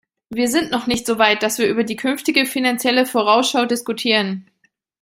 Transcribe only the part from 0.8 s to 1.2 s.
nicht so